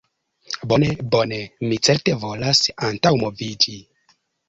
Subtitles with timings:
[0.71, 1.37] "Bone, bone.
[1.67, 3.81] Mi certe volas antaŭmoviĝi."